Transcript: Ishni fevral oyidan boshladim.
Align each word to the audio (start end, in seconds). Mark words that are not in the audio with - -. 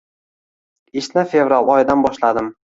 Ishni 1.03 1.25
fevral 1.35 1.71
oyidan 1.77 2.05
boshladim. 2.09 2.53